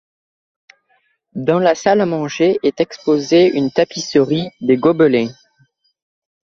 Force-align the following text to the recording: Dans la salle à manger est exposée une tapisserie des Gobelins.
Dans 1.35 1.59
la 1.59 1.75
salle 1.75 2.01
à 2.01 2.07
manger 2.07 2.57
est 2.63 2.81
exposée 2.81 3.51
une 3.55 3.69
tapisserie 3.69 4.49
des 4.59 4.75
Gobelins. 4.75 5.29